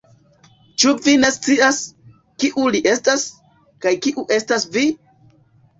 [0.83, 1.81] Ĉu vi ne scias,
[2.45, 3.27] kiu li estas,
[3.87, 4.93] kaj kiu estas vi?